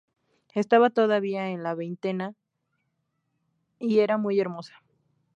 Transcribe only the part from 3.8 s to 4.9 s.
era muy hermosa.